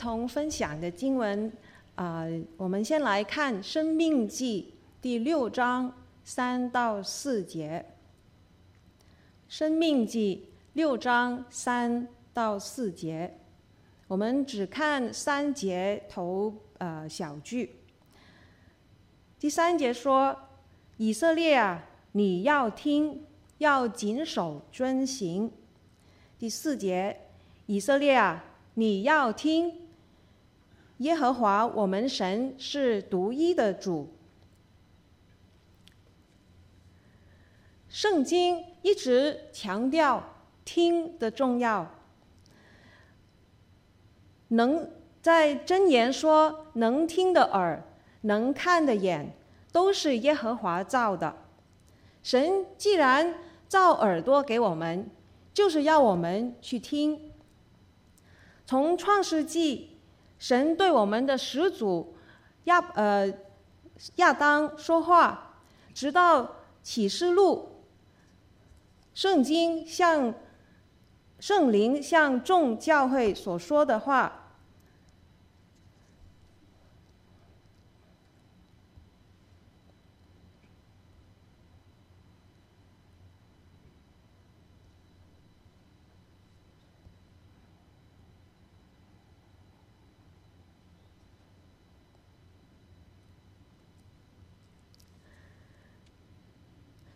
[0.00, 1.52] 同分享的经文，
[1.96, 2.24] 啊、
[2.56, 4.72] 我们先来看《生命记》
[5.02, 5.92] 第六章
[6.24, 7.84] 三到四节，
[9.46, 13.36] 《生命记》六章三到四节，
[14.08, 17.76] 我们只看三节头呃小句。
[19.38, 20.34] 第三节说
[20.96, 23.26] ：“以色列啊，你要听，
[23.58, 25.52] 要谨守遵行。”
[26.40, 27.20] 第四节，
[27.66, 29.89] 以色列啊，你要听，
[31.00, 34.08] 耶和华我们神是独一的主。
[37.88, 40.22] 圣经一直强调
[40.64, 41.90] 听的重要，
[44.48, 47.82] 能在箴言说，能听的耳，
[48.22, 49.36] 能看的眼，
[49.70, 51.36] 都是耶和华造的。
[52.22, 53.34] 神既然
[53.68, 55.10] 造耳朵给我们。
[55.52, 57.32] 就是要我们去听。
[58.64, 59.98] 从创世纪，
[60.40, 62.16] 神对我们的始祖
[62.64, 63.32] 亚呃
[64.16, 65.54] 亚当说话，
[65.92, 67.84] 直到启示录，
[69.12, 70.32] 圣经向
[71.38, 74.39] 圣灵向众教会所说的话。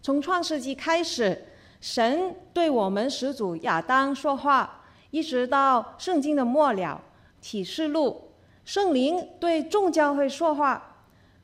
[0.05, 1.47] 从创世纪开始，
[1.81, 7.01] 神对我们始祖亚当说话，一直到圣经的末了，
[7.41, 8.29] 启示录，
[8.67, 10.99] 圣灵对众教会说话，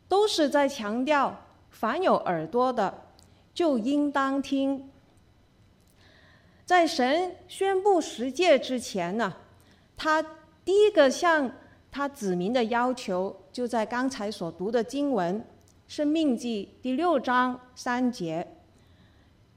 [0.06, 1.34] 都是在强调：
[1.70, 3.04] 凡有耳朵的，
[3.54, 4.91] 就应当听。
[6.66, 9.32] 在神宣布十诫之前呢，
[9.97, 10.22] 他
[10.66, 11.50] 第一个向
[11.91, 15.43] 他子民的要求，就在刚才所读的经文。
[15.91, 18.47] 申命记第六章三节，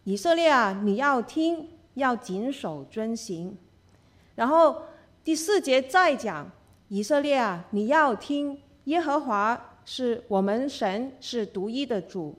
[0.03, 3.55] 以色列啊，你要听，要谨守遵行。
[4.33, 4.81] 然后
[5.23, 6.49] 第四节再讲，
[6.87, 12.33] 以色列啊，你要听，耶和华是我们神，是独一的主。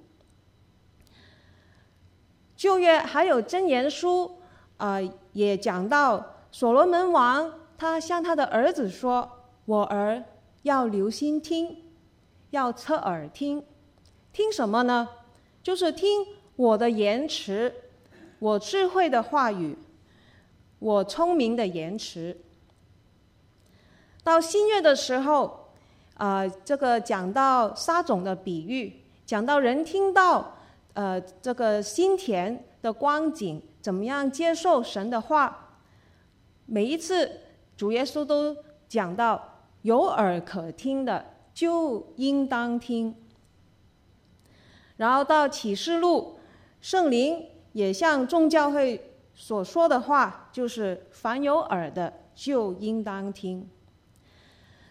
[2.56, 4.26] 旧约还有箴言书
[4.76, 9.30] 啊、呃，也讲到所罗门王，他向他的儿子说
[9.66, 10.24] ：“我儿
[10.62, 11.84] 要留心听，
[12.50, 13.64] 要侧耳听。”
[14.34, 15.08] 听什么呢？
[15.62, 17.72] 就是听我的言辞，
[18.40, 19.78] 我智慧的话语，
[20.80, 22.36] 我聪明的言辞。
[24.24, 25.68] 到新月的时候，
[26.14, 30.56] 啊、这个讲到撒种的比喻，讲到人听到，
[30.94, 35.76] 呃，这个心田的光景，怎么样接受神的话。
[36.66, 37.40] 每一次
[37.76, 38.56] 主耶稣都
[38.88, 41.24] 讲到，有耳可听的，
[41.54, 43.14] 就应当听。
[44.96, 46.38] 然后到启示录，
[46.80, 53.68] 圣灵也向众教会所说的话，就是凡有耳的就应当听。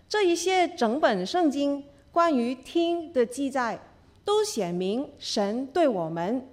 [0.09, 3.79] 这一些整本圣经关于听的记载，
[4.25, 6.47] 都显明神对我们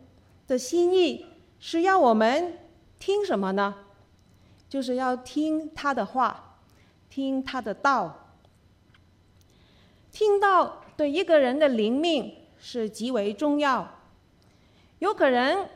[0.46, 1.26] 的心意
[1.58, 2.58] 是要我们
[2.98, 3.74] 听什么呢？
[4.68, 6.58] 就是要听他的话，
[7.08, 8.36] 听他的道。
[10.12, 12.36] 听到对一个人的灵命。
[12.60, 13.88] 是极为重要。
[15.00, 15.66] 有可能，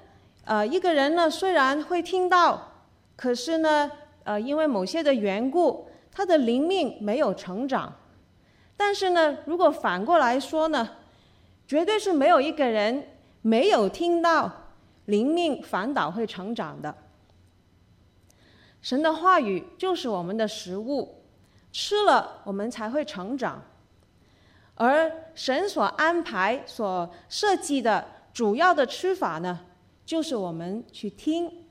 [0.45, 2.84] 呃，一个人呢，虽然会听到，
[3.17, 3.91] 可是呢，
[4.22, 7.93] 呃，因为某些的缘故，他的灵命没有成长。
[8.77, 10.91] 但是呢，如果反过来说呢，
[11.67, 13.09] 绝对是没有一个人
[13.41, 14.53] 没有听到，
[15.06, 16.95] 灵命反倒会成长的。
[18.83, 21.22] 神的话语就是我们的食物，
[21.72, 23.63] 吃了我们才会成长。
[24.76, 29.60] 而神所安排、所设计的主要的吃法呢，
[30.04, 31.65] 就是我们去听。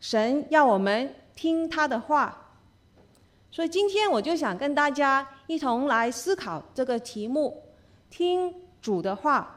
[0.00, 2.54] 神要我们听他的话，
[3.50, 7.64] 所以今天我就想跟大家一同来思考这个题目：
[8.08, 9.54] 听主的话。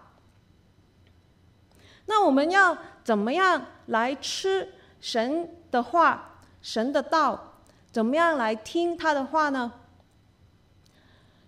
[2.08, 7.40] 那我们要怎么样来吃神的话、神的道？
[7.92, 9.72] 怎么样来听他的话呢？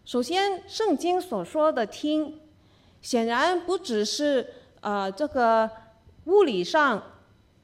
[0.05, 2.37] 首先，圣经所说的听，
[3.01, 4.45] 显然不只是
[4.81, 5.69] 呃这个
[6.25, 7.01] 物理上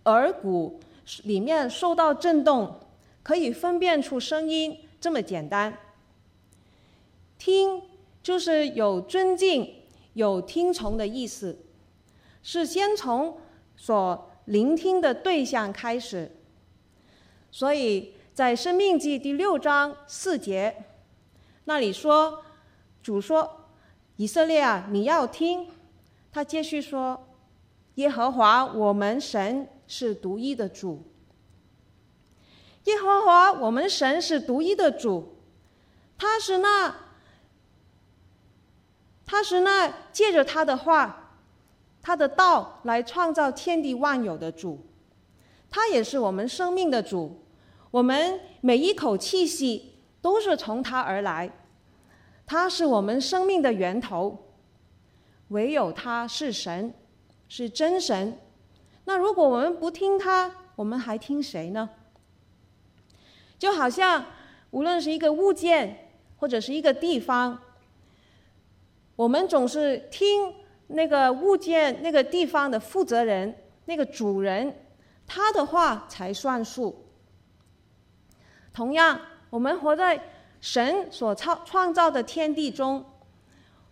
[0.06, 0.80] 耳骨
[1.24, 2.80] 里面受到震动，
[3.24, 5.78] 可以分辨出声音这么简单。
[7.38, 7.82] 听
[8.24, 9.76] 就是有尊敬、
[10.14, 11.58] 有听从的意思，
[12.42, 13.38] 是先从
[13.76, 16.32] 所聆听的对象开始。
[17.52, 20.86] 所以在《生命记》第六章四节，
[21.70, 22.44] 那里说
[23.04, 23.68] ：“主说，
[24.16, 25.68] 以色列啊，你要听。”
[26.34, 27.28] 他继续说
[27.94, 31.04] ：“耶和华我们神是独一的主。
[32.86, 35.36] 耶和华我们神是独一的主，
[36.18, 36.96] 他是那，
[39.28, 41.36] 他是那借着他的话，
[42.02, 44.88] 他的道来创造天地万有的主，
[45.70, 47.46] 他也是我们生命的主。”
[47.92, 51.52] 我们每一口气息都是从他而来，
[52.50, 54.46] 他是我们生命的源头。
[55.50, 56.92] 唯有他是神，
[57.48, 58.40] 是真神。
[59.06, 61.88] 那如果我们不听他，我们还听谁呢？
[63.60, 64.26] 就好像
[64.72, 67.60] 无论是一个物件或者是一个地方，
[69.16, 70.56] 我们总是听
[70.88, 73.56] 那个物件、那个地方的负责人、
[73.86, 74.76] 那个主人
[75.28, 77.06] 他的话才算数。
[78.74, 79.20] 同样，
[79.52, 80.20] 我们活在
[80.62, 83.06] 神所创创造的天地中，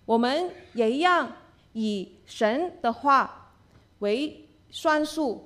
[0.05, 1.31] 我们也一样
[1.73, 3.53] 以神的话
[3.99, 5.43] 为算数。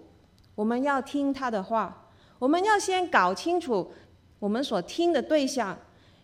[0.56, 3.92] 我们要听他的话，我们要先搞清楚
[4.40, 5.78] 我们所听的对象，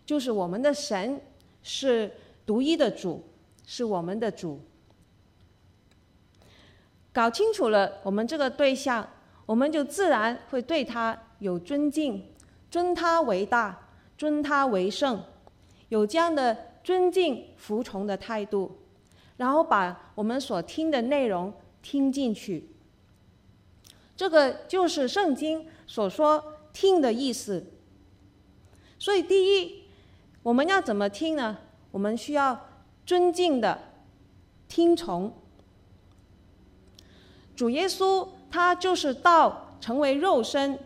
[0.04, 1.20] 就是我们的神
[1.62, 2.12] 是
[2.44, 3.24] 独一的主，
[3.66, 4.60] 是我们的主。
[7.12, 9.08] 搞清楚了我们这个对象，
[9.46, 12.24] 我们就自然会对他有尊敬。
[12.70, 13.87] 尊他为大，
[14.18, 15.22] 尊他为圣，
[15.88, 18.76] 有这样的尊敬、服从的态度，
[19.36, 22.68] 然后把我们所听的内容听进去。
[24.16, 27.64] 这个就是圣经所说“听”的意思。
[28.98, 29.84] 所以，第一，
[30.42, 31.58] 我们要怎么听呢？
[31.92, 32.66] 我们需要
[33.06, 33.80] 尊敬的
[34.66, 35.32] 听从。
[37.54, 40.80] 主耶稣，他就是道成为肉身。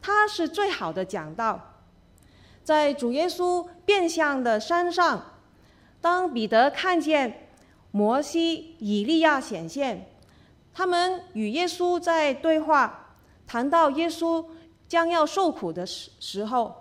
[0.00, 1.69] 他是最好的讲道，
[2.70, 5.20] 在主耶稣变相的山上，
[6.00, 7.48] 当彼得看见
[7.90, 10.08] 摩西、以利亚显现，
[10.72, 14.46] 他们与耶稣在对话，谈到耶稣
[14.86, 16.72] 将要受苦的时时候，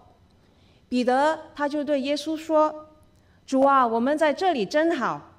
[0.88, 2.90] 彼得他就对耶稣说
[3.48, 5.32] ：“主啊，我们在这里真好，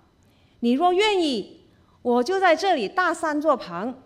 [0.58, 1.60] 你若愿意，
[2.02, 4.02] 我就在这里大三座旁，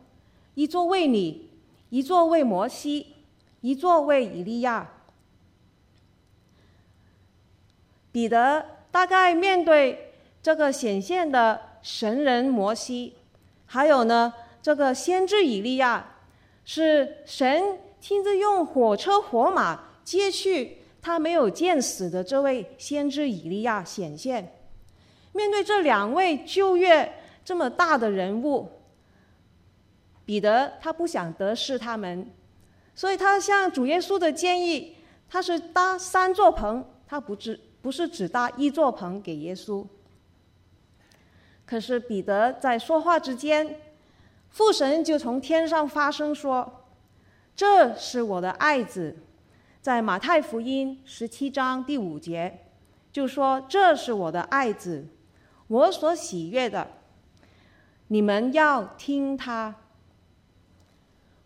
[0.52, 1.48] 一座为你，
[1.88, 3.14] 一座为摩西。”
[3.64, 4.86] 一座为以利亚，
[8.14, 13.16] 彼得大概面对这个显现的神人摩西，
[13.66, 14.32] 还有呢
[14.62, 16.14] 这个先知以利亚，
[16.64, 24.60] 是神亲自用火车火马接去他没有见死的这位先知以利亚显现。
[25.32, 28.70] 面对这两位旧约这么大的人物，
[30.24, 32.30] 彼得他不想得失他们。
[32.94, 34.94] 所以他向主耶稣的建议，
[35.28, 39.84] 他是搭三座棚，他不只不是只搭一座棚给耶稣。
[41.66, 43.78] 可是彼得在说话之间，
[44.48, 46.86] 父神就从天上发声说
[47.54, 49.18] ：“这是我的爱子。”
[49.82, 52.60] 在马太福音十七章第五节
[53.12, 55.06] 就说：“这是我的爱子，
[55.66, 56.88] 我所喜悦的，
[58.08, 59.74] 你们要听他。”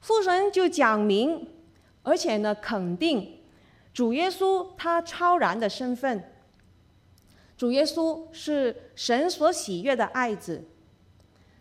[0.00, 1.48] 父神就讲明，
[2.04, 3.37] 而且呢肯定
[3.92, 6.32] 主耶稣他超然的身份。
[7.56, 10.64] 主耶稣是神所喜悦的爱子，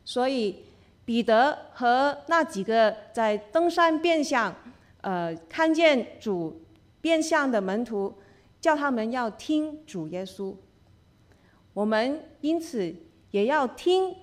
[0.06, 0.66] 所以
[1.06, 4.56] 彼得和那几个在登山变相，
[5.02, 6.62] 呃，看见主
[7.02, 8.14] 变相的门徒，
[8.62, 10.56] 叫他们要听主耶稣。
[11.74, 12.96] 我们因此
[13.32, 14.16] 也要听，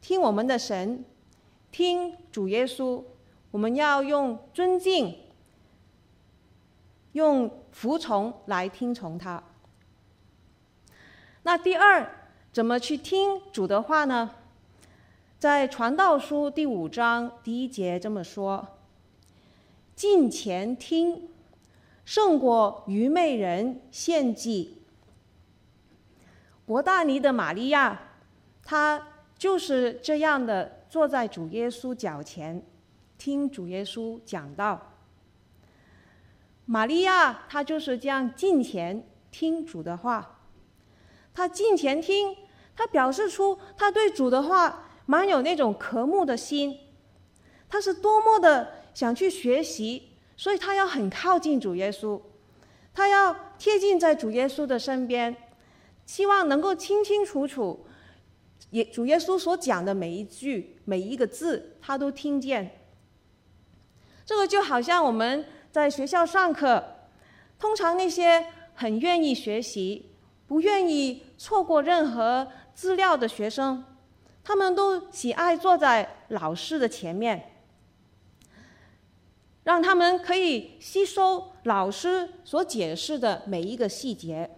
[0.00, 1.04] 听我们的神。
[1.70, 3.04] 听主耶稣，
[3.50, 5.18] 我们要用尊敬、
[7.12, 9.42] 用服从来听从他。
[11.42, 12.10] 那第二，
[12.52, 14.30] 怎么去听主的话呢？
[15.38, 18.66] 在传道书第五章第一节这么说
[19.94, 21.28] ：“近前听，
[22.04, 24.82] 胜过愚昧人献祭。”
[26.66, 28.00] 伯大尼的玛利亚，
[28.64, 30.76] 她就是这样的。
[30.88, 32.62] 坐在主耶稣脚前，
[33.18, 34.80] 听主耶稣讲道。
[36.70, 40.42] 玛利亚她就是这样近前听主的话，
[41.32, 42.36] 她近前听，
[42.76, 46.78] 她表示出她对主的话满有那种渴慕的心，
[47.70, 52.20] 她是多么的想去学习，所以她要很靠近主耶稣，
[52.92, 55.34] 她要贴近在主耶稣的身边，
[56.04, 57.86] 希望能够清清楚楚。
[58.72, 62.70] 耶主耶稣所讲的每一句、每一个字，他都听见。
[64.26, 66.82] 这个就好像我们在学校上课，
[67.58, 70.10] 通常那些很愿意学习、
[70.46, 73.84] 不愿意错过任何资料的学生，
[74.42, 77.52] 他们都喜爱坐在老师的前面，
[79.64, 84.50] 让他们可以吸收老师所解释的每一个细节。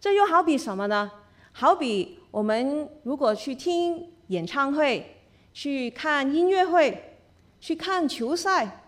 [0.00, 1.10] 这又好比什么呢？
[1.50, 5.16] 好比我们如果去听演唱会、
[5.52, 7.18] 去看音乐会、
[7.58, 8.84] 去看球赛，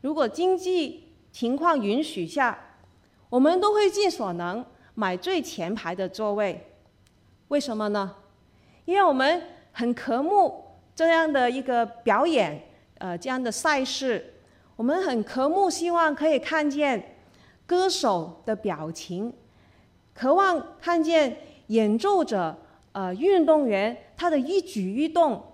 [0.00, 2.58] 如果经济情况允许下，
[3.28, 4.64] 我们都会尽所能
[4.94, 6.66] 买最前排的座位。
[7.48, 8.14] 为什么呢？
[8.84, 10.64] 因为我们很渴慕
[10.94, 12.62] 这样的一个表演，
[12.98, 14.34] 呃，这样的赛事，
[14.76, 17.16] 我们很渴慕，希望可以看见
[17.66, 19.32] 歌手的表情。
[20.14, 21.36] 渴望看见
[21.68, 22.56] 演奏者，
[22.92, 25.44] 呃，运动员他的一举一动。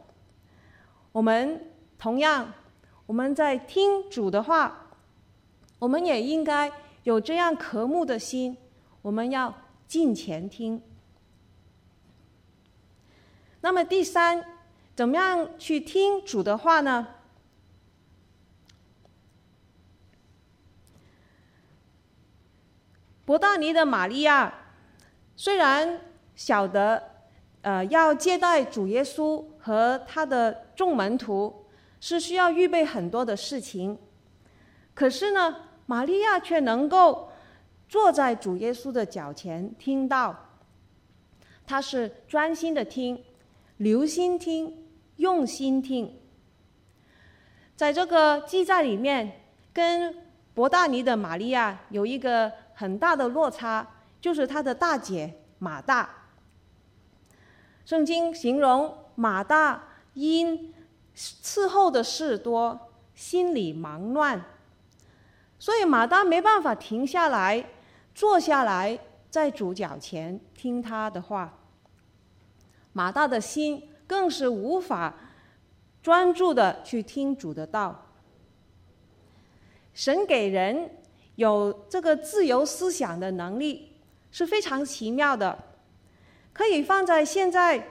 [1.12, 2.52] 我们同样，
[3.06, 4.90] 我们在听主的话，
[5.78, 8.56] 我们也应该有这样渴慕的心。
[9.02, 9.54] 我们要
[9.86, 10.82] 敬虔听。
[13.60, 14.44] 那么第三，
[14.94, 17.08] 怎么样去听主的话呢？
[23.26, 24.52] 伯大尼的玛利亚
[25.34, 26.00] 虽然
[26.36, 27.02] 晓得，
[27.62, 31.63] 呃，要接待主耶稣和他的众门徒
[32.04, 33.96] 是需要预备很多的事情，
[34.92, 35.56] 可是呢，
[35.86, 37.30] 玛利亚却能够
[37.88, 40.50] 坐在主耶稣的脚前听到，
[41.66, 43.24] 他是专心的听，
[43.78, 44.84] 留心听，
[45.16, 46.14] 用心听。
[47.74, 49.40] 在这个记载里面，
[49.72, 50.14] 跟
[50.52, 52.52] 伯大尼的玛利亚有一个。
[52.76, 53.86] 很大的落差，
[54.20, 56.10] 就是他的大姐马大。
[57.84, 59.80] 圣经形容马大
[60.14, 60.73] 因
[61.16, 64.44] 伺候的事多，心里忙乱，
[65.58, 67.64] 所以马大没办法停下来，
[68.14, 68.98] 坐下来
[69.30, 71.58] 在主脚前听他的话。
[72.92, 75.14] 马大的心更是无法
[76.02, 78.06] 专注的去听主的道。
[79.92, 80.90] 神给人。
[81.36, 83.96] 有这个自由思想的能力
[84.30, 85.58] 是非常奇妙的，
[86.52, 87.88] 可以放在现在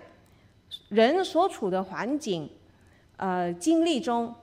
[0.87, 2.49] 人所处的环境、
[3.17, 4.33] 呃经历中。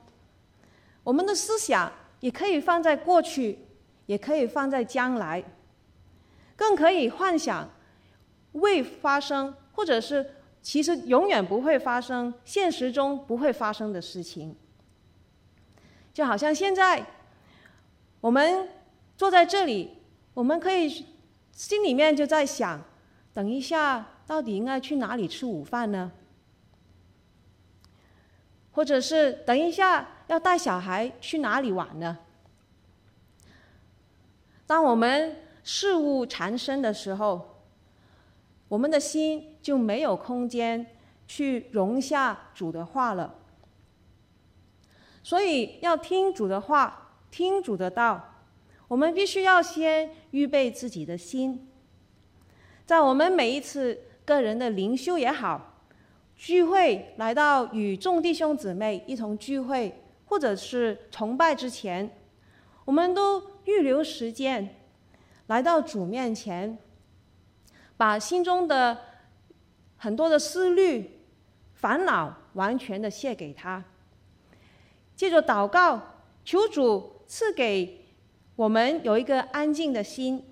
[1.02, 3.58] 我们的思想也可以放在过去，
[4.06, 5.42] 也可以放在将来，
[6.56, 7.68] 更可以幻想
[8.52, 14.56] 未发生或者是其实永远不会发生、现实中不会发生的事情。
[16.12, 17.04] 就好像现在
[18.20, 18.68] 我们。
[19.20, 19.98] 坐在这里，
[20.32, 21.04] 我们可以
[21.52, 22.82] 心里面就在想：
[23.34, 26.10] 等一下，到底应该去哪里吃午饭呢？
[28.80, 32.16] 或者是等一下要带小孩去哪里玩呢？
[34.66, 37.60] 当我们事物缠身的时候，
[38.68, 40.87] 我们的心就没有空间
[41.28, 43.34] 去容下主的话了。
[45.22, 48.38] 所以要听主的话，听主的道。
[48.88, 51.68] 我们必须要先预备自己的心，
[52.87, 55.69] 在我们每一次个人的灵修也好，
[56.40, 59.94] 聚会来到与众弟兄姊妹一同聚会，
[60.25, 62.11] 或者是崇拜之前，
[62.87, 64.75] 我们都预留时间
[65.49, 66.78] 来到主面前，
[67.99, 68.97] 把心中的
[69.99, 71.20] 很多的思虑、
[71.75, 73.85] 烦恼完全的卸给他，
[75.14, 76.00] 借着祷告，
[76.42, 77.99] 求主赐给。
[78.56, 80.42] 我们有一个安静的心，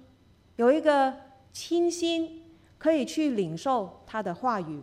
[0.56, 1.14] 有一个
[1.50, 2.42] 清心，
[2.76, 4.82] 可以去领受他的话语。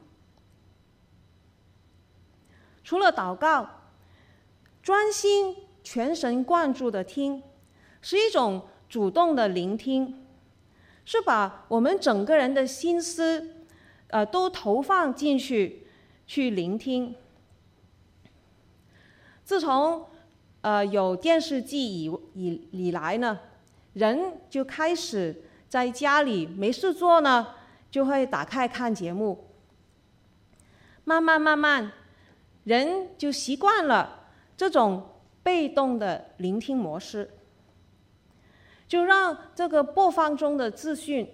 [2.85, 3.67] 除了祷告，
[4.83, 7.41] 专心全神贯注的听，
[7.99, 10.23] 是一种主动的聆听，
[11.03, 13.55] 是把我们整个人的心思，
[14.09, 15.87] 呃，都投放进去
[16.27, 17.15] 去聆听。
[19.43, 20.05] 自从
[20.61, 23.39] 呃，有电视机以以以来呢，
[23.93, 27.47] 人就开始在家里没事做呢，
[27.89, 29.47] 就会打开看节目。
[31.03, 31.91] 慢慢慢慢，
[32.65, 35.01] 人就习惯了这种
[35.41, 37.31] 被动的聆听模式，
[38.87, 41.27] 就让这个播放中的资讯，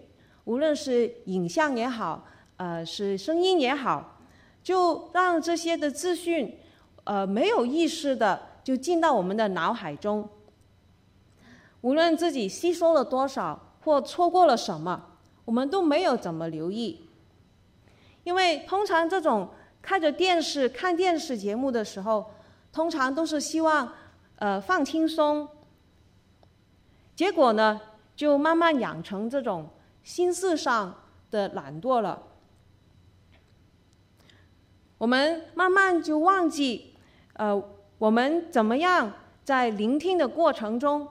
[0.46, 2.26] 无论是影像也好，
[2.58, 4.20] 呃，是声音也好，
[4.62, 6.58] 就让这些的资讯，
[7.06, 8.52] 呃，没有意识的。
[8.64, 10.30] 就进到我们的脑海中，
[11.82, 17.10] 无论自己吸收了多少或错过了什么，我们都没有怎么留意。
[18.24, 19.50] 因为通常这种
[19.82, 22.32] 开着电视看电视节目的时候，
[22.72, 23.94] 通常都是希望，
[24.38, 25.48] 呃放轻松，
[27.16, 27.82] 结果呢，
[28.16, 29.70] 就慢慢养成这种
[30.04, 30.96] 心思上
[31.30, 32.24] 的懒惰了。
[34.98, 36.96] 我们慢慢就忘记，
[37.34, 37.62] 呃，
[37.98, 39.12] 我们怎么样
[39.44, 41.08] 在聆听的过程中，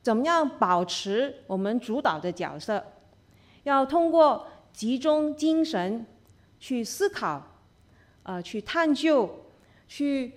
[0.00, 2.82] 怎么样保持我们主导的角色？
[3.64, 6.06] 要通过集中精神
[6.58, 7.42] 去思考，
[8.22, 9.44] 呃，去探究，
[9.88, 10.34] 去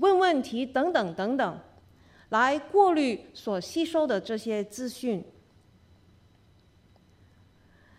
[0.00, 1.58] 问问题等等等等，
[2.28, 5.24] 来过滤所吸收的这些资讯。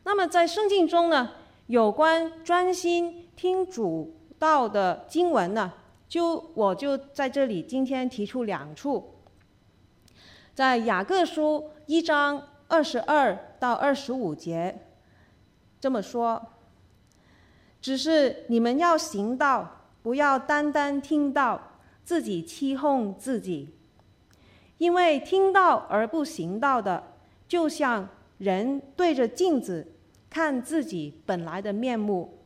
[0.03, 1.31] 那么在圣经中呢，
[1.67, 5.73] 有关专心听主道的经文呢，
[6.07, 9.15] 就我就在这里今天提出两处，
[10.53, 12.49] 在雅各书一章。
[12.67, 14.87] 二十二到二十五节
[15.79, 16.43] 这么说，
[17.85, 21.61] 只是你们要行道，不要单单听到，
[22.03, 23.75] 自己欺哄自己。
[24.79, 27.03] 因为听到而不行道的，
[27.47, 29.93] 就像人对着镜子
[30.31, 32.39] 看自己本来的面目，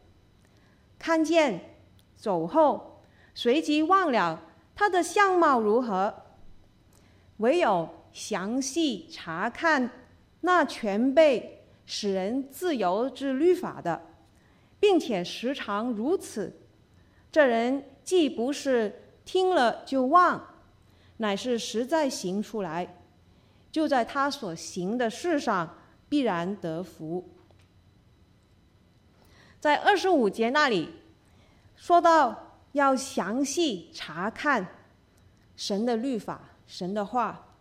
[0.97, 1.61] 看见
[2.17, 3.01] 走后，
[3.33, 4.41] 随即忘了
[4.75, 6.13] 他的相貌如何。
[7.37, 9.89] 唯有详细查看。
[10.41, 14.01] 那全被使人自由之律法的，
[14.79, 16.61] 并且时常如此，
[17.31, 20.55] 这人既不是听了就忘，
[21.17, 23.01] 乃是实在行出来，
[23.71, 27.29] 就在他所行的事上必然得福。
[29.59, 30.89] 在二十五节那里
[31.75, 34.65] 说到要详细查看
[35.55, 37.55] 神的律法、神的话，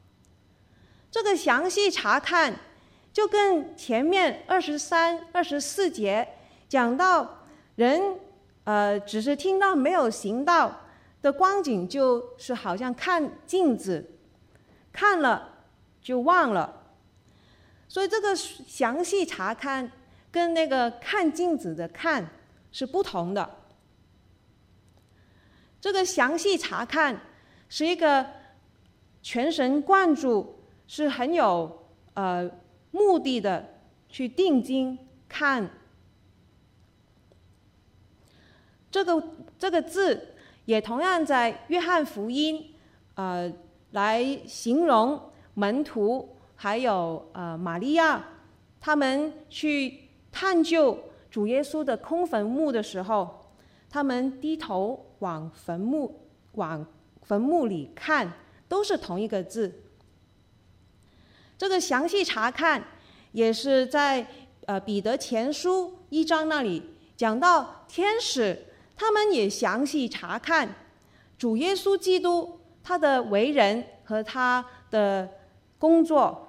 [1.10, 2.54] 这个详细查看。
[3.10, 6.36] 就跟前面二十三、二十四节
[6.68, 7.44] 讲到
[7.76, 8.18] 人，
[8.64, 10.80] 呃，只是听到没有行道
[11.22, 14.18] 的光景，就是好像看镜子，
[14.92, 15.64] 看了
[16.00, 16.92] 就忘了。
[17.88, 19.90] 所以这个详细查看
[20.30, 22.28] 跟那个看镜子的看
[22.70, 23.48] 是不同的。
[25.80, 27.18] 这个详细查看
[27.68, 28.26] 是一个
[29.22, 32.50] 全神贯注，是很有呃。
[32.90, 35.68] 目的的去定睛看，
[38.90, 39.22] 这个
[39.58, 42.74] 这个字也同样在约翰福音，
[43.14, 43.52] 呃，
[43.92, 45.20] 来形容
[45.54, 48.24] 门徒还有呃玛利亚，
[48.80, 50.98] 他们去探究
[51.30, 53.52] 主耶稣的空坟墓的时候，
[53.90, 56.86] 他们低头往坟墓往
[57.22, 58.32] 坟墓里看，
[58.68, 59.82] 都是同一个字。
[61.56, 62.84] 这个详细查看，
[63.32, 64.26] 也是在
[64.66, 66.82] 呃彼得前书一章那里
[67.16, 68.66] 讲到天使，
[68.98, 70.68] 他们也详细查看
[71.38, 75.28] 主耶稣基督他的为人和他的
[75.78, 76.48] 工作，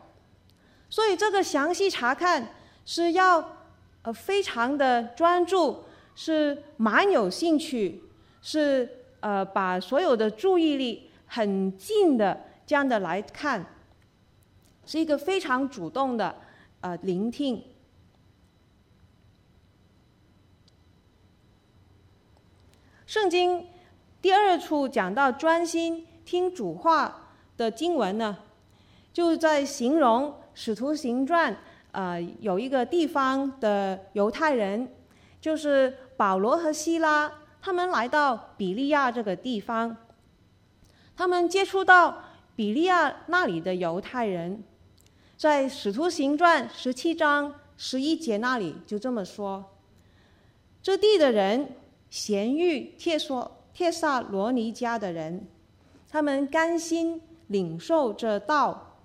[0.89, 3.57] 所以这个详细查看是要
[4.01, 5.83] 呃非常的专注，
[6.15, 8.01] 是蛮有兴趣，
[8.41, 13.63] 是呃把所有的注意力很近的这样的来看。
[14.85, 16.35] 是一个非常主动的，
[16.81, 17.63] 呃，聆听。
[23.09, 23.65] 圣经
[24.21, 28.37] 第二处讲到专心听主话的经文呢，
[29.11, 31.51] 就在形容《使徒行传》
[31.91, 34.93] 呃，有一个地方的犹太人，
[35.41, 39.97] 就是保罗和希拉，他们来到比利亚这个地方，
[41.17, 44.63] 他们接触到比利亚那里的犹太人。
[45.35, 49.65] 在《使徒行传》十七章十一节那里就这么说：
[50.83, 51.71] 这地的人
[52.09, 55.47] 咸遇帖所帖撒罗尼迦的人，
[56.09, 58.99] 他们甘心领受这道，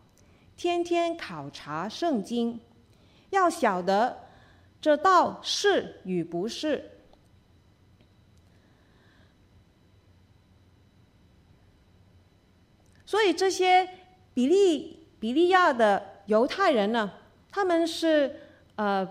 [0.57, 2.61] 天天考察圣经，
[3.31, 4.21] 要晓得
[4.81, 6.91] 这道是与不是。
[13.05, 13.89] 所以这些
[14.33, 16.15] 比利比利亚的。
[16.27, 17.13] 犹太人呢，
[17.51, 18.41] 他们是
[18.77, 19.07] 呃，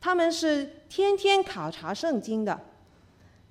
[0.00, 2.60] 他们是天天考察圣经的，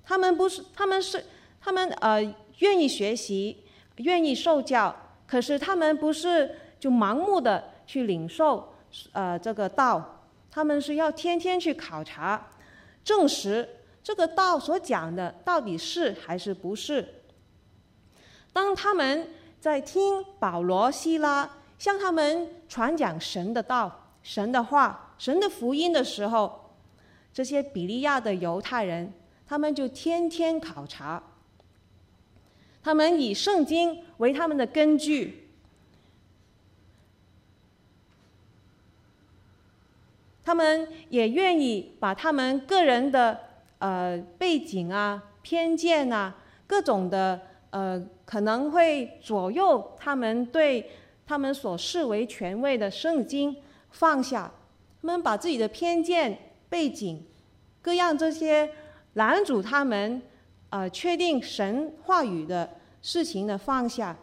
[0.06, 1.22] 他们不是，他们是，
[1.60, 2.22] 他们呃
[2.60, 3.64] 愿意学习，
[3.96, 4.94] 愿意受教，
[5.26, 8.72] 可是他们不是就盲目的去领受
[9.12, 12.50] 呃这个道，他们是要天天去考察，
[13.04, 13.68] 证实
[14.02, 17.22] 这个道所讲的到底是还是不是。
[18.52, 19.28] 当他们
[19.60, 21.50] 在听保罗、希拉。
[21.78, 26.74] 向他们传讲神的道、神的话、神的福音的时候，
[27.34, 29.12] 这些比利亚的犹太人，
[29.48, 31.22] 他们就天天考察，
[32.82, 35.48] 他们以圣经为他们的根据，
[40.44, 43.40] 他们也愿意把他们个人的
[43.78, 50.90] 呃背景啊、偏见啊、各种的呃可能会左右他们对
[51.26, 53.56] 他们所视为权威的圣经
[53.90, 54.52] 放下，
[55.02, 56.36] 他们把自己的偏见、
[56.68, 57.24] 背景
[57.82, 58.70] 各样这些
[59.16, 60.22] 男主他们。
[60.68, 62.68] 呃，确定神话语的
[63.00, 64.16] 事情的放下，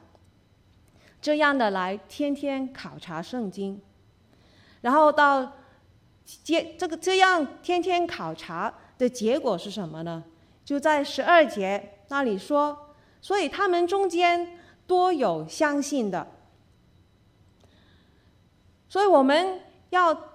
[1.21, 3.81] 这样的来天天考察圣经，
[4.81, 5.53] 然后到
[6.25, 10.21] 结这个这样天天考察的结果是什么呢？
[10.65, 16.27] 就在十二节那里说，所以他们中间多有相信的，
[18.89, 20.33] 所以我们要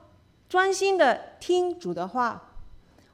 [0.49, 2.55] 专心的听主的话，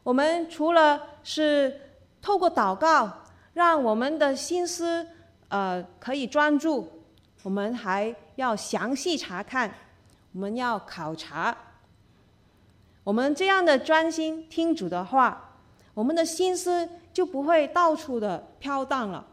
[0.04, 1.80] 我们除了是。
[2.24, 3.18] 透过祷告，
[3.52, 5.06] 让我们的心思
[5.48, 6.90] 呃可以专注。
[7.42, 9.70] 我们还要详细查看，
[10.32, 11.54] 我们要考察。
[13.02, 15.58] 我们这样的专心听主的话，
[15.92, 19.26] 我们的心思就不会到处的飘荡了。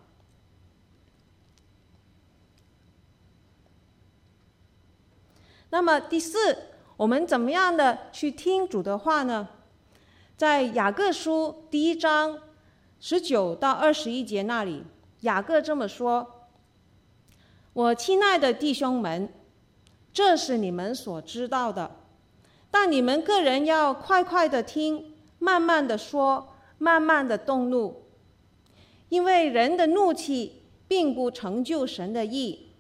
[5.70, 6.58] 那么第四，
[6.98, 9.48] 我们怎么样的去听主的话呢？
[10.42, 12.40] 在雅各书第一章。
[13.00, 14.84] 十九到二十一节那里，
[15.20, 16.48] 雅各这么说
[17.74, 19.32] ：“我亲爱的弟兄们，
[20.12, 21.92] 这是你们所知道的，
[22.72, 28.02] 但你们个人要快快的听，慢慢的说，慢慢的动怒，
[29.10, 32.72] 因为人的怒气并不成就神的意。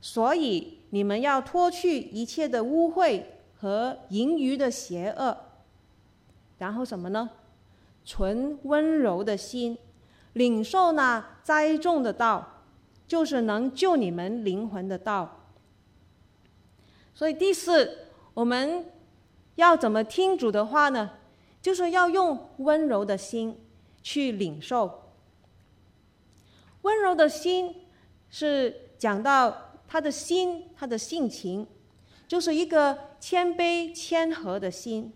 [0.00, 3.22] 所以你们要脱去一切的污秽
[3.56, 5.36] 和盈余的邪恶，
[6.58, 7.30] 然后什么呢？”
[8.04, 9.76] 纯温柔的心，
[10.32, 12.62] 领受那栽种的道，
[13.06, 15.44] 就是能救你们灵魂的道。
[17.14, 18.86] 所以第四，我们
[19.56, 21.10] 要怎么听主的话呢？
[21.60, 23.60] 就是要用温柔的心
[24.00, 25.12] 去领受。
[26.82, 27.74] 温柔的心
[28.30, 31.66] 是讲到他的心，他的性情，
[32.28, 35.12] 就是一个谦卑谦和的心。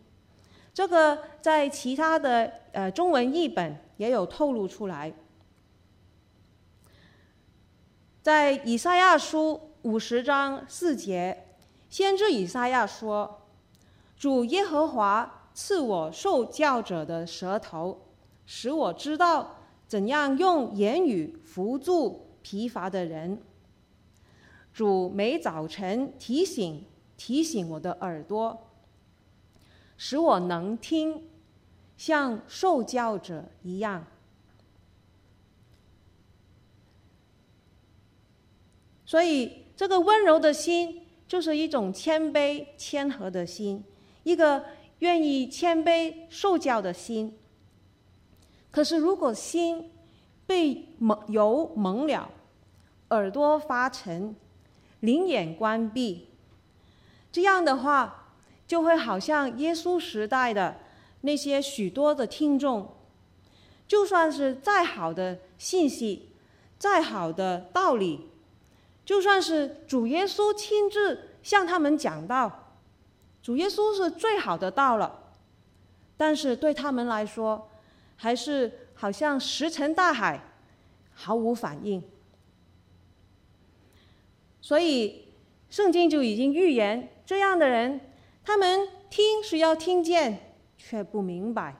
[0.74, 5.12] 这个在其他的呃中文译本也有透露出来，
[8.22, 11.44] 在以赛亚书五十章四节，
[11.90, 13.42] 先知以赛亚说
[14.16, 18.00] ：“主耶和华赐我受教者的舌头，
[18.46, 19.56] 使我知道
[19.86, 23.42] 怎样用言语扶助疲乏的人。
[24.72, 26.86] 主每早晨提醒
[27.18, 28.68] 提醒我的耳朵。”
[30.04, 31.28] 使我能听，
[31.96, 34.04] 像受教者一样。
[39.06, 43.84] 所以，这个温柔的心，就是一种谦卑谦和的心，
[44.24, 44.64] 一个
[44.98, 47.38] 愿意谦卑受教的心。
[48.72, 49.92] 可是，如果心
[50.44, 52.28] 被蒙油蒙了，
[53.10, 54.34] 耳朵发沉，
[54.98, 56.26] 灵眼关闭，
[57.30, 58.18] 这样的话。
[58.72, 60.78] 就会好像耶稣时代的
[61.20, 62.96] 那些许多的听众，
[63.86, 66.30] 就算是再好的信息，
[66.78, 68.30] 再好的道理，
[69.04, 72.72] 就算是主耶稣亲自向他们讲道，
[73.42, 75.34] 主耶稣是最好的道了，
[76.16, 77.68] 但是对他们来说，
[78.16, 80.42] 还是好像石沉大海，
[81.12, 82.02] 毫无反应。
[84.62, 85.28] 所以
[85.68, 88.00] 圣经就已经预言这样的人。
[88.44, 91.74] 他们听是要听见，却不明白；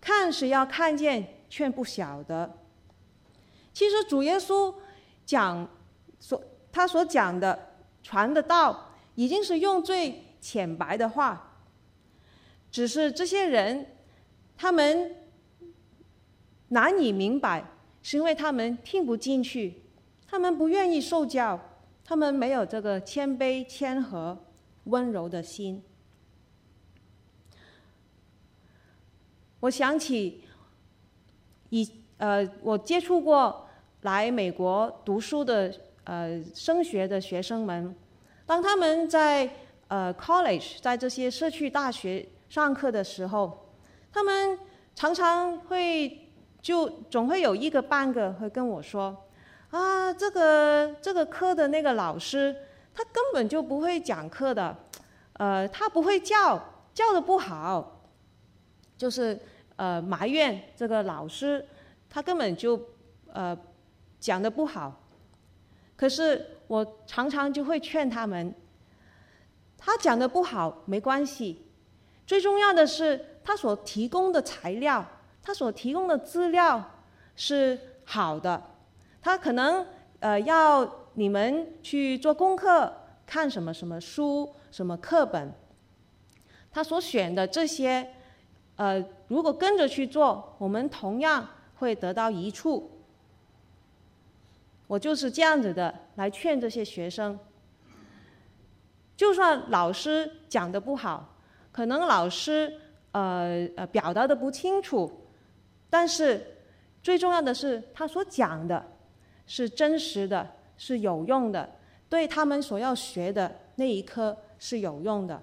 [0.00, 2.58] 看是要看见，却不晓得。
[3.72, 4.74] 其实主耶稣
[5.24, 5.66] 讲
[6.18, 7.70] 所他所讲的
[8.02, 11.60] 传的道，已经是用最浅白的话，
[12.70, 13.96] 只是这些人
[14.56, 15.16] 他们
[16.68, 17.64] 难以明白，
[18.02, 19.82] 是因为他们听不进去，
[20.28, 21.58] 他们不愿意受教，
[22.04, 24.38] 他们没有这个谦卑谦和。
[24.86, 25.82] 温柔的心。
[29.66, 30.44] 我想起
[31.70, 33.66] 以呃，我接触过
[34.02, 35.74] 来美国读书的
[36.04, 37.92] 呃升学的学生们，
[38.46, 39.50] 当他们在
[39.88, 43.66] 呃 college 在这些社区大学上课的时候，
[44.12, 44.56] 他们
[44.94, 46.30] 常常会
[46.62, 49.24] 就总会有一个半个会跟我说
[49.70, 52.54] 啊，这个这个科的那个老师。
[52.94, 54.74] 他根本就不会讲课的，
[55.34, 56.58] 呃，他不会教，
[56.94, 58.00] 教的不好，
[58.96, 59.38] 就是
[59.76, 61.66] 呃埋怨这个老师，
[62.10, 62.80] 他根本就
[63.32, 63.56] 呃
[64.18, 65.00] 讲得不好，
[65.96, 68.54] 可是我常常就会劝他们，
[69.78, 71.66] 他讲得不好没关系，
[72.26, 75.06] 最重要的是他所提供的材料，
[75.42, 76.82] 他所提供的资料
[77.36, 78.62] 是好的，
[79.20, 79.86] 他可能
[80.20, 82.92] 呃要你们去做功课，
[83.24, 85.52] 看什么什么书，什么课本，
[86.72, 88.15] 他所选的这些，
[88.76, 92.90] 呃，如果跟着去做，我们同样会得到益处。
[94.86, 97.38] 我就是这样子的来劝这些学生。
[99.16, 101.36] 就算老师讲的不好，
[101.72, 102.80] 可能老师
[103.12, 105.10] 呃呃表达的不清楚，
[105.88, 106.58] 但是
[107.02, 108.86] 最重要的是他所讲的
[109.46, 111.68] 是真实的，是有用的，
[112.08, 115.42] 对他们所要学的那一科是有用的。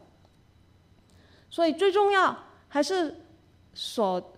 [1.50, 2.38] 所以最重要
[2.70, 3.16] 还是
[3.74, 4.34] 所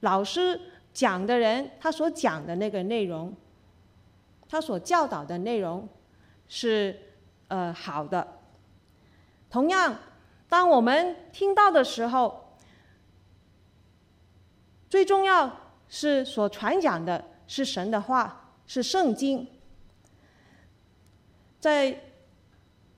[0.00, 0.60] 老师
[0.92, 3.34] 讲的人他所讲的那个内容。
[4.48, 5.88] 他所教导的内容
[6.46, 6.96] 是
[7.48, 8.38] 呃好的。
[9.50, 9.98] 同样，
[10.48, 12.56] 当我们听到的时候，
[14.88, 19.48] 最重要是所传讲的是神的话，是圣经。
[21.58, 22.00] 在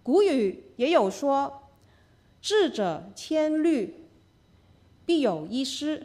[0.03, 1.71] 古语也有说
[2.43, 3.98] ：“智者千虑，
[5.09, 6.03] 必有一失；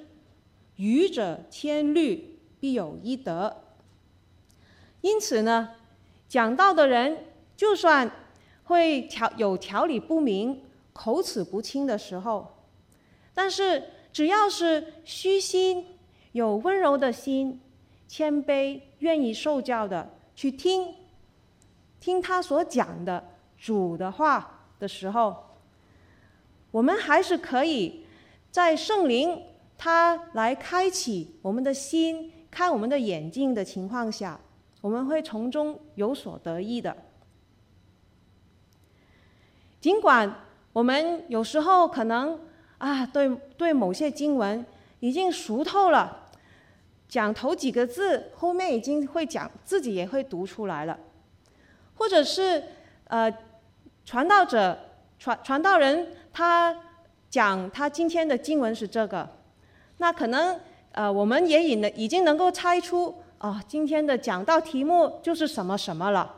[0.78, 3.66] 愚者千虑，必有一得。”
[5.02, 5.72] 因此呢，
[6.30, 7.26] 讲道的人
[7.58, 8.10] 就算
[8.64, 10.64] 会条有条理不明、
[10.94, 12.64] 口齿不清的时候，
[13.34, 15.86] 但是只要是虚心、
[16.32, 17.60] 有温柔的心、
[18.08, 20.96] 谦卑、愿意受教的去听，
[22.00, 23.22] 听他所讲的
[23.58, 25.58] 主的话的时候，
[26.72, 28.03] 我们还是可以
[28.54, 29.42] 在圣灵
[29.80, 34.40] 他来开启我们的心、开我们的眼睛的情况下。
[34.80, 36.96] 我们会从中有所得益的。
[39.82, 42.40] 尽管我们有时候可能
[42.78, 44.64] 啊，对对某些经文
[45.00, 46.30] 已经熟透了，
[47.08, 51.00] 讲头几个字，后面已经会讲，自己也会读出来了，
[51.96, 52.64] 或者是
[53.06, 53.36] 呃，
[54.06, 54.78] 传道者
[55.18, 56.78] 传传道人他
[57.34, 59.28] 讲他今天的经文是这个，
[59.98, 60.60] 那可能
[60.92, 63.16] 呃，我们也已能已经能够猜出。
[63.40, 66.32] 哦，今天的讲道题目就是什么什么了，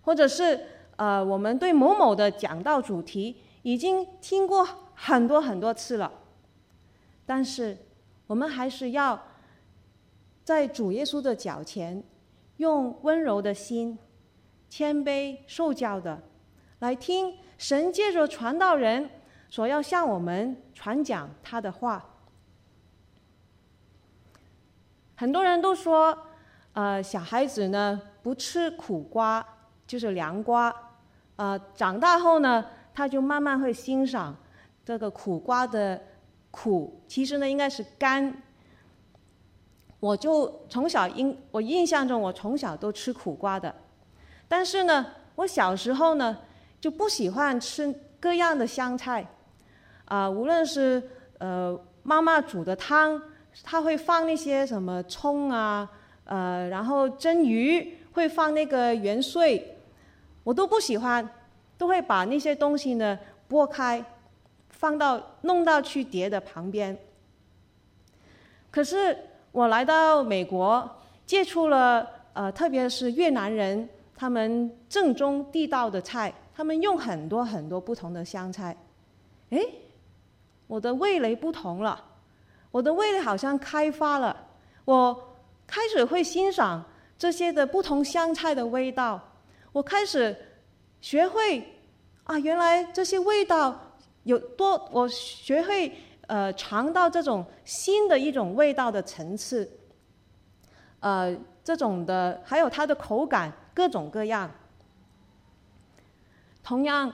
[0.00, 0.58] 或者是
[0.96, 6.10] 呃，我们对某某的讲道主题已经听过很多很多次了，
[7.26, 7.76] 但是
[8.28, 9.22] 我们还是要
[10.42, 12.02] 在主耶稣的脚前，
[12.56, 13.98] 用温柔的心、
[14.70, 16.18] 谦卑受教的
[16.78, 19.10] 来听神借着传道人
[19.48, 22.04] 所要向我们传讲他的话。
[25.16, 26.16] 很多人都说，
[26.74, 29.44] 呃，小孩子呢不吃苦瓜
[29.86, 30.74] 就是凉瓜，
[31.36, 34.36] 呃，长大后呢，他就慢慢会欣赏
[34.84, 36.00] 这个苦瓜的
[36.50, 37.02] 苦。
[37.08, 38.42] 其实呢，应该是甘。
[39.98, 43.74] 我就从小印，我印象中我从小都吃苦瓜的，
[44.46, 46.38] 但是呢，我小时候呢
[46.80, 49.26] 就不喜欢吃各样的香菜，
[50.08, 51.02] 啊、无论是
[51.38, 53.22] 呃妈妈煮的汤。
[53.64, 55.90] 他会放那些什么葱啊，
[56.26, 59.76] 呃，然后蒸鱼会放那个元碎，
[60.44, 61.28] 我都不喜欢，
[61.76, 63.18] 都会把那些东西呢
[63.48, 64.04] 拨开，
[64.68, 66.96] 放到弄到去碟的旁边。
[68.70, 69.16] 可是
[69.50, 70.88] 我来到美国，
[71.26, 78.76] 接触了呃，特别是越南人，他们正宗地道的菜，他们用很多很多不同的香菜，
[79.50, 79.58] 哎，
[80.68, 82.04] 我的味蕾不同了。
[82.70, 84.46] 我的味蕾好像开发了，
[84.84, 86.84] 我开始会欣赏
[87.18, 89.20] 这些的不同香菜的味道。
[89.72, 90.36] 我开始
[91.00, 91.80] 学会
[92.24, 93.80] 啊，原来这些味道
[94.24, 95.90] 有多，我学会
[96.26, 99.70] 呃尝到这种新的一种味道的层次，
[101.00, 104.50] 呃，这种的还有它的口感各种各样。
[106.62, 107.10] 同样，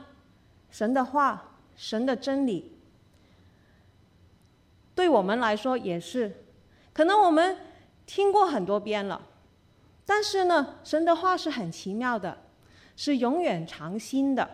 [0.71, 2.74] 神的话，神的真理。
[4.95, 6.45] 对我们来说也是，
[6.93, 7.57] 可能我们
[8.07, 9.21] 听过很多遍了，
[10.07, 12.39] 但是呢，神的话是很奇妙的，
[12.97, 14.49] 是永远长新的。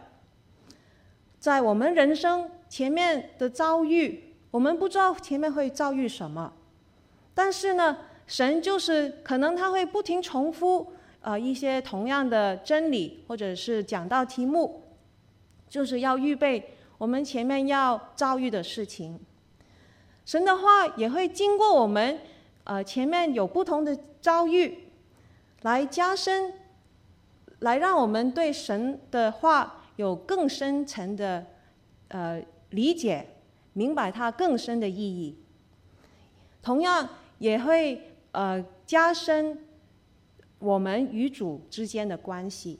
[1.38, 6.52] 在我们人生前面的遭遇，我们不知道前面会遭遇什么，
[7.34, 14.82] 但是呢，神就是可能他会不停重复呃一些同样的真理，或者是讲到题目，
[15.68, 19.18] 就是要预备我们前面要遭遇的事情。
[20.24, 22.20] 神的话也会经过我们，
[22.64, 24.88] 呃，前面有不同的遭遇，
[25.62, 26.52] 来加深，
[27.60, 31.46] 来让我们对神的话有更深层的
[32.08, 33.26] 呃理解，
[33.72, 35.36] 明白它更深的意义。
[36.62, 39.66] 同样也会呃加深
[40.58, 42.78] 我们与主之间的关系。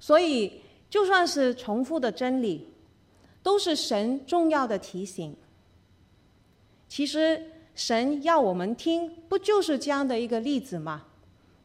[0.00, 2.69] 所以，就算是重复的真理，
[3.42, 5.36] 都是神重要的提醒。
[6.88, 11.06] 其实，神要我们听，不就是这样的一个例子吗？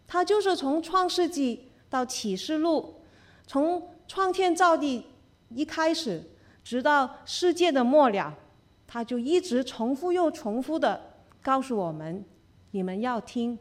[0.07, 3.01] 他就是从创世纪到启示录，
[3.47, 5.05] 从创天造地
[5.49, 6.23] 一开始，
[6.63, 8.37] 直到世界的末了，
[8.85, 12.23] 他就一直重复又重复的告诉我们：
[12.69, 13.57] 你们要听，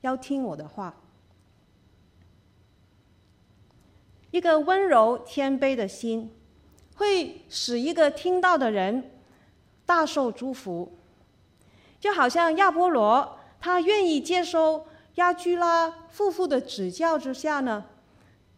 [0.00, 0.94] 要听我的话。
[4.30, 6.30] 一个温柔谦卑的心，
[6.94, 9.10] 会使一个听到的人
[9.84, 10.96] 大受祝福。
[12.00, 17.86] 就好像亚波罗，他愿意接受亚居拉夫妇的指教之下呢，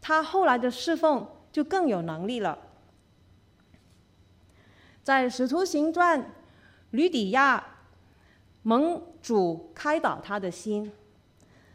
[0.01, 2.59] 他后来的侍奉就更有能力了。
[5.03, 6.33] 在使徒行传，
[6.91, 7.65] 吕底亚
[8.63, 10.93] 蒙主开导他的心，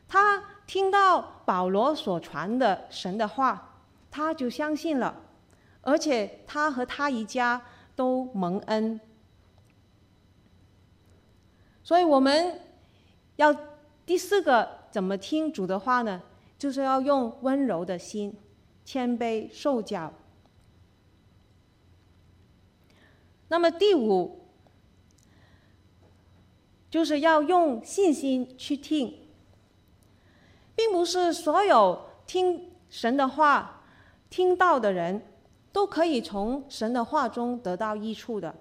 [0.07, 3.67] 他听到保罗所传的神的话。
[4.13, 5.21] 他就相信了，
[5.81, 7.61] 而且他和他一家
[7.95, 8.99] 都蒙恩。
[11.83, 12.59] 所以我们
[13.37, 13.55] 要
[14.05, 16.21] 第四个怎么听主的话呢？
[16.57, 18.37] 就是要用温柔的心，
[18.85, 20.13] 谦卑受教。
[23.47, 24.45] 那么第五，
[26.89, 29.27] 就是要用信心去听，
[30.75, 33.79] 并不是所有听神的话。
[34.29, 35.21] 听到的人
[35.71, 38.53] 都可以从神的话中得到益处的。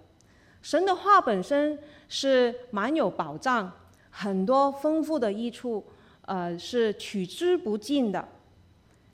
[0.62, 3.72] 神的话本身是蛮有保障，
[4.10, 5.84] 很多丰富的益处，
[6.22, 8.28] 呃，是取之不尽的。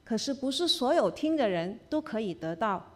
[0.04, 2.92] 可是不是所有听的人都可以得到。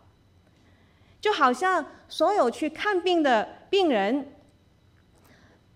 [1.20, 4.32] 就好像所有去看病的病人，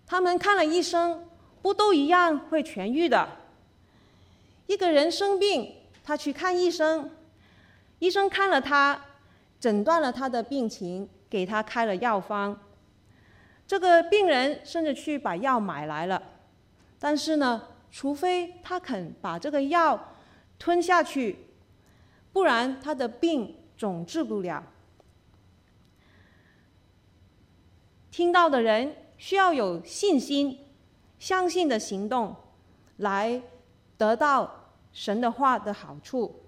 [0.07, 1.27] 他们看了医生，
[1.61, 3.27] 不都一样会痊愈的。
[4.65, 7.11] 一个人生病，他去看医生。
[7.99, 9.04] 医生看了他，
[9.65, 12.55] 诊断了他的病情，给他开了药方。
[13.65, 16.21] 这个病人甚至去把药买来了，
[16.99, 19.99] 但是呢，除非他肯把这个药
[20.59, 21.47] 吞下去，
[22.31, 24.63] 不然他的病总治不了。
[28.11, 30.59] 听到的人需要有信心、
[31.17, 32.35] 相信的行动，
[32.97, 33.41] 来
[33.97, 36.44] 得到神的话的好处。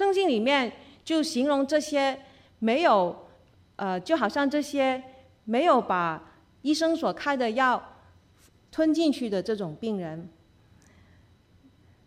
[0.00, 0.72] 圣经里面
[1.04, 2.18] 就形容这些
[2.58, 3.28] 没有，
[3.76, 5.02] 呃，就好像这些
[5.44, 6.32] 没有把
[6.62, 7.98] 医生所开的药
[8.72, 10.30] 吞进去的这种病人。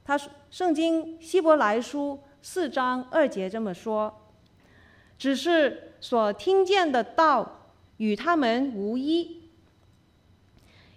[0.03, 4.11] 他圣经希伯来书四章二节这么说
[5.19, 9.51] ：“只是所听见的道与他们无益，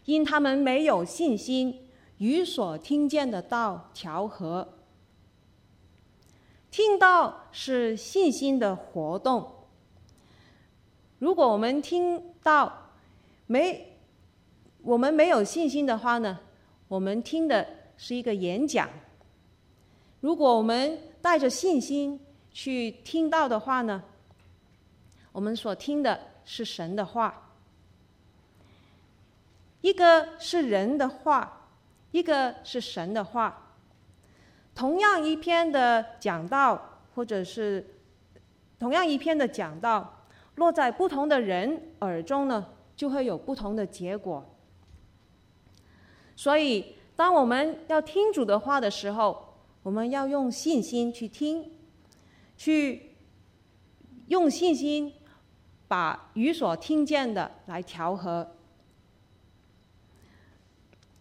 [0.06, 4.72] 因他们没有信心与所听见的道调和。”
[6.70, 9.52] 听到是信心的活动。
[11.18, 12.90] 如果我们听到
[13.46, 13.98] 没，
[14.82, 16.38] 我们没有信心的话呢，
[16.88, 18.88] 我们听的是一个演讲。
[20.20, 22.20] 如果我们带着信心
[22.52, 24.02] 去听到的话呢，
[25.32, 27.42] 我们所听的是神的话。
[29.80, 31.68] 一个是人的话，
[32.10, 33.65] 一个是神的话。
[34.76, 37.96] 同样一篇的讲道，或者是
[38.78, 44.44] 同样一篇的讲道，落在不同的人耳中呢，就会有不同的结果。
[46.36, 51.72] 所以，当我们要听主的话的时候，我们要用信心去听，
[52.58, 53.16] 去
[54.26, 55.14] 用信心
[55.88, 58.54] 把与所听见的来调和，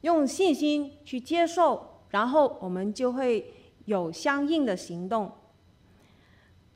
[0.02, 1.95] 用信心去接受。
[2.16, 3.54] 然后我们就会
[3.84, 5.30] 有相应的行动，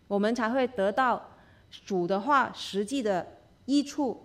[0.10, 1.32] 我们才会得到
[1.86, 3.26] 主的话实际的
[3.64, 4.22] 益处。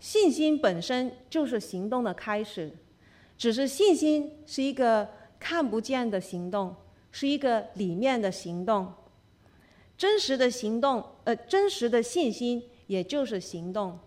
[0.00, 2.72] 信心本身就是行动的开始，
[3.36, 5.06] 只是信心是一个
[5.38, 6.74] 看不见的行动，
[7.12, 8.90] 是一个里面的行动。
[9.98, 13.98] 真实的行动，呃，真实的信心也就是行动，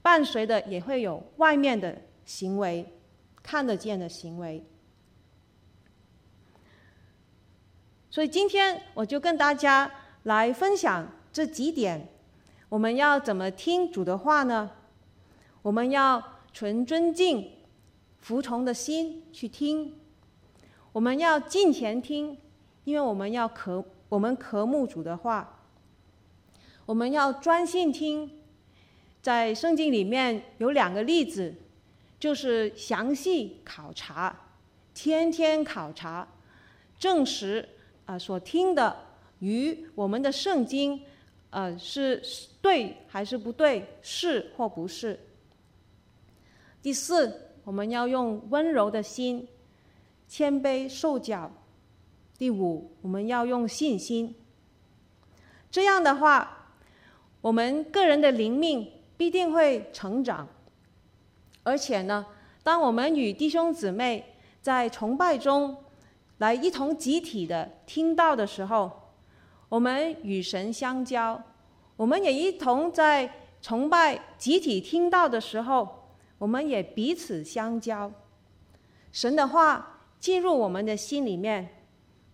[0.00, 2.86] 伴随的也会有外面的行为，
[3.42, 4.64] 看得见的行为。
[8.16, 9.92] 所以今天我就跟大家
[10.22, 12.08] 来分享这几点，
[12.70, 14.70] 我们要怎么听主的话呢？
[15.60, 17.52] 我们要存尊敬、
[18.20, 19.94] 服从的心去听。
[20.92, 22.38] 我们要敬虔听，
[22.84, 25.66] 因为我们要渴，我们渴慕主的话。
[26.86, 28.40] 我们要专心听。
[29.20, 31.54] 在圣经里面有两个例子，
[32.18, 34.34] 就是详细考察，
[34.94, 36.26] 天天考察，
[36.98, 37.68] 证实
[38.06, 38.96] 啊、所听的
[39.40, 41.00] 与我们的圣经，
[41.50, 42.22] 呃是
[42.62, 45.20] 对还是不对，是或不是。
[46.80, 49.46] 第四，我们要用温柔的心，
[50.26, 51.52] 谦卑受教。
[52.38, 54.34] 第五，我们要用信心。
[55.70, 56.72] 这样的话，
[57.42, 58.92] 我们个人的灵命。
[59.18, 60.46] 必定会成长，
[61.62, 62.26] 而且呢，
[62.62, 65.74] 当我们与弟兄姊妹在崇拜中
[66.38, 68.90] 来一同集体的听到的时候，
[69.68, 71.42] 我们与神相交，
[71.96, 73.30] 我们也一同在
[73.62, 78.12] 崇拜集体听到的时候，我们也彼此相交。
[79.10, 81.84] 神的话进入我们的心里面，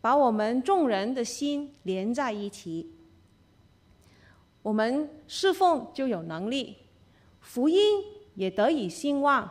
[0.00, 2.92] 把我们众人的心连在一起。
[4.62, 6.76] 我们侍奉就有能力，
[7.40, 8.02] 福音
[8.34, 9.48] 也得以兴旺，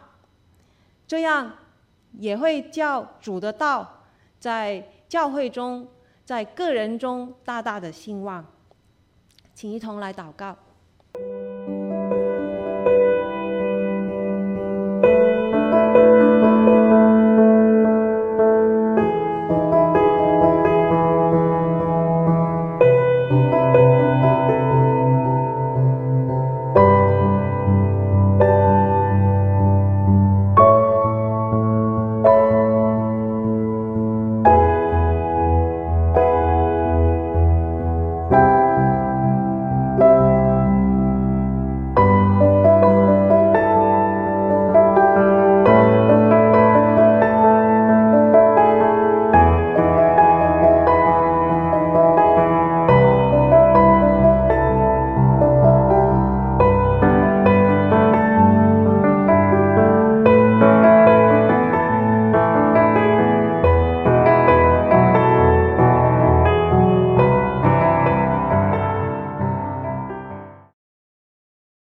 [1.08, 1.56] 这样
[2.14, 4.01] 也会叫主的道
[4.42, 5.88] 在教会中、
[6.26, 8.44] 在个人中大大的兴旺。
[9.54, 10.58] 请一同来祷告。